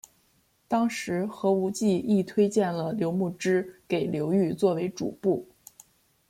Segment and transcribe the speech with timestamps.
[0.67, 5.47] 当时何无忌亦推荐了刘穆之给刘裕作为主簿。